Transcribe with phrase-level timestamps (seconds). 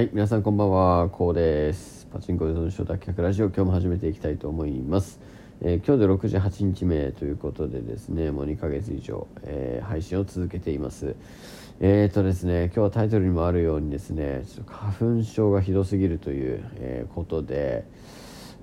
[0.00, 2.08] はい、皆さんこんばんは、こうです。
[2.10, 5.20] パチンコ依存症脱却ラジオ、今日も始めていきたいと思います。
[5.60, 11.16] えー、今日で68日目ということでですね、もう2ヶ月以上、えー、配信を続けています。
[11.80, 17.84] えーとですね、今日はタイトルにもあるようにですね、ちょっと花粉症がひどすぎるという、え、ことで、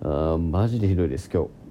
[0.02, 1.67] あマジでひどいです、今日。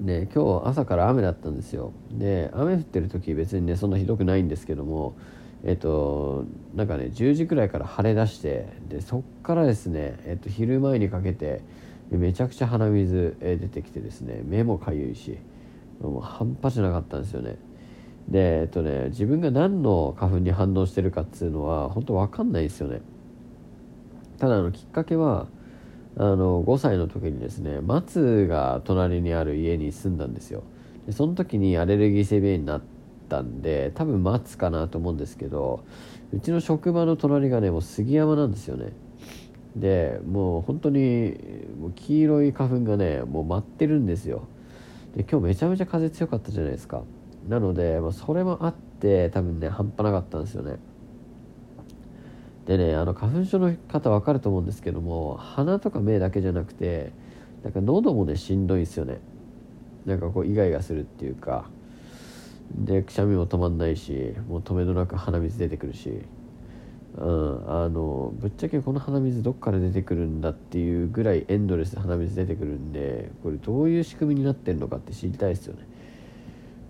[0.00, 1.92] で今日朝から雨だったんですよ。
[2.12, 5.16] で雨降ってる時別にねそんなひどくないんですけども
[5.64, 11.62] えっとなんかね10時くらいから晴れ出してでそっからですね、えっと、昼前にかけて
[12.10, 15.38] めちゃくちゃ鼻水出てきてですね目もかゆいし
[16.00, 17.56] もう半端じゃなかったんですよね。
[18.28, 23.00] でえっとね自分が何の花粉に反応してるかっつうのは本当わかんないですよね。
[24.38, 25.48] ただあのきっかけは
[26.20, 30.64] あの5歳の時にですね松が隣にある家に住んだんですよ。
[31.06, 32.82] でその時にアレルギー性鼻炎になっ
[33.28, 35.84] たんで多分待つかなと思うんですけど
[36.32, 38.92] うちの職場の隣がねもう杉山なんですよね。
[39.76, 41.36] でもう本当に
[41.80, 44.48] もう黄色い花粉がねもう舞ってるんですよ。
[45.14, 47.02] で今日めちゃめちゃ風強かったじゃないですか。
[47.48, 50.78] なので、まあ、それもあって多分ね半端なかったんですよね。
[52.68, 57.12] でねあの花粉症の方分かると思うんですけども鼻とか目だけじゃなくて
[57.64, 59.18] なんか喉もねしんどいんですよね。
[60.04, 61.64] なんかこうイガイガするっていうか。
[62.70, 66.20] でくしゃみも止まんないしもう止めどなく鼻水出てくるし、
[67.16, 75.86] うん、あのぶっちゃけこの鼻水どっから出てくるんだっていうぐらいエンドレスで鼻水出てくるんでこれどういう仕組みになってるのかって知りたいですよね。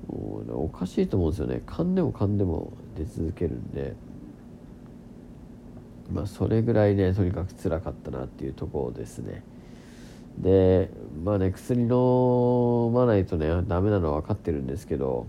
[0.08, 1.62] もうおかしいと思うんですよね。
[1.64, 3.94] 噛んでも噛んでも出続けるんで。
[6.12, 9.42] まあそれぐらいねとにかく辛かったなっていうところですね。
[10.38, 10.90] で
[11.24, 15.26] まあね薬飲まないとねダメなのは分かってるんですけど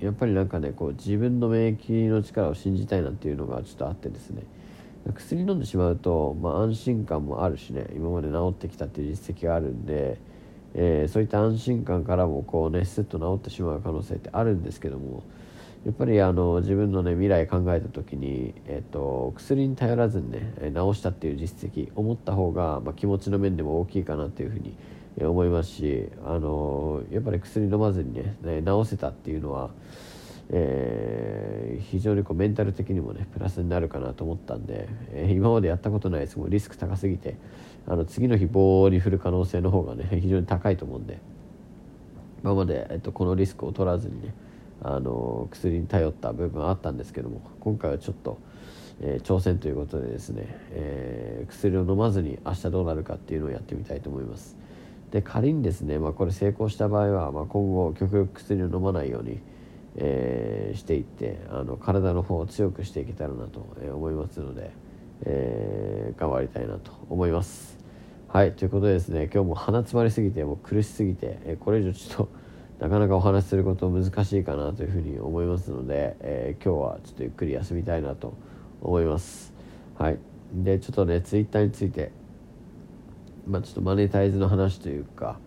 [0.00, 4.42] やっぱりなんかねこう自分の免疫の力を信じたいなっていうのがちょっとあってですね。
[5.14, 10.18] 薬飲んでしまうと、まあ、安心感もあるしね今まで治ってきたっていう実績があるんで、
[10.74, 15.22] えー、そういった安心感からもこうねスッと治ってしまう可能性ってあるんですけども
[15.84, 24.76] やっぱりあの自分のね未来考えた時に、えーと、薬に頼らずにね治したっていう実績思った方が、まあ、気持ちの面でも大きいかなっていうふうに
[25.24, 29.70] 思いますし、あのやっぱり薬飲まずにね治せたっていうのは、
[30.50, 37.36] えー、非常にこうメンタル的にもねプラスになるかなと思ったんで、えー、今までやったことないですもリスク高すぎて
[37.86, 41.18] あの次の日棒に振る可能性の方がね非常に高いと思うんで
[42.42, 44.34] 今まで、えっと、このリスクを取らずにね
[44.82, 48.38] あの薬に頼った部分あったんですけども今回はちょっと、
[49.00, 54.56] えー、挑戦ということでですね、えー、薬を飲まずに明日どうなるかっていうのをやってみたいと思います。
[55.10, 59.40] で仮にですね、まあ、これ成功した場合は、まあ、今後極力薬を飲まないように、
[59.96, 64.70] えー、していってあの体の方を強くしていけたらなと思いますので、
[65.24, 67.78] えー、頑張りたいなと思います。
[68.28, 72.28] はいということでですね今日も鼻詰まりすぎてもう苦しすぎて、えこれ以上ちょっと
[72.78, 78.34] なかなかお話しすること難しいかなというふうに思いますので、えー、今日はちょっとゆっくり休みたいなと
[78.80, 79.52] 思います。
[79.98, 80.18] はい、
[80.52, 82.12] でちょっとねツイッターについて
[83.48, 85.38] まあ、ちょっとマネタイズの話というか、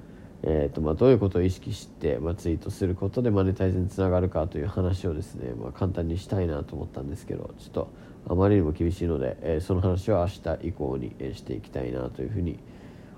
[0.41, 7.91] えーとまあ、どういうことを意識して、まあ、ツイートすることでマネタイズにつながるかという話をですね、まあ、簡単にしたいなと思ったんですけどちょっと
[8.27, 12.61] あまりにも厳しいので、えー、その話は明日以降に、えしていきたいなというふうに思います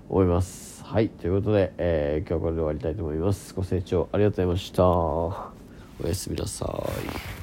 [0.08, 0.84] 思います。
[0.84, 3.54] はい、ということで、えー、今日はこれで終わりたいと思います。
[3.54, 4.86] ご清聴ありがとうございました。
[4.86, 5.52] お
[6.04, 6.66] やすみなさ
[7.30, 7.34] い。